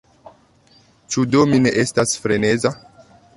Ĉu 1.15 1.25
do 1.35 1.43
mi 1.51 1.59
ne 1.67 1.75
estas 1.83 2.17
freneza? 2.25 2.73